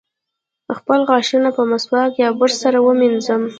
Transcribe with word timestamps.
خپل 0.77 0.99
غاښونه 1.09 1.49
په 1.57 1.63
مسواک 1.71 2.11
یا 2.23 2.29
برس 2.39 2.55
سره 2.63 2.77
مینځم. 2.99 3.43